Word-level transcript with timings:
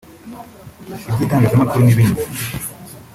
iby’itangazamakuru 1.09 1.81
n’ibindi 1.83 2.21